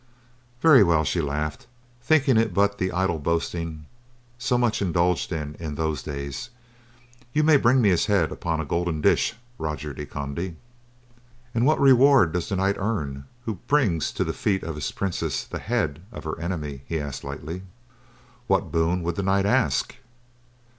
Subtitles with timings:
[0.61, 1.67] "Very well," she laughed,
[2.01, 3.85] thinking it but the idle boasting
[4.39, 6.49] so much indulged in in those days.
[7.33, 10.57] "You may bring me his head upon a golden dish, Roger de Conde."
[11.53, 15.43] "And what reward does the knight earn who brings to the feet of his princess
[15.43, 17.61] the head of her enemy?" he asked lightly.
[18.47, 19.95] "What boon would the knight ask?"